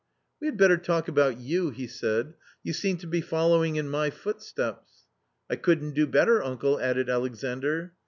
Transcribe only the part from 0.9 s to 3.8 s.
about you,", he said;" you seem to be following